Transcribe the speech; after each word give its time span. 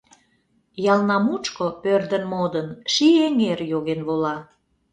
Ялна 0.93 1.17
мучко, 1.25 1.65
пӧрдын-модын, 1.83 2.67
Ший 2.93 3.17
эҥер 3.25 3.59
йоген 3.71 4.01
вола. 4.07 4.37